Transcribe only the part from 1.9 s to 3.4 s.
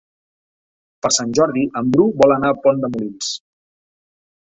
Bru vol anar a Pont de Molins.